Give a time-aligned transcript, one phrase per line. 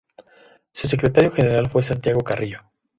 [0.71, 2.61] Su secretario general fue Santiago Carrillo.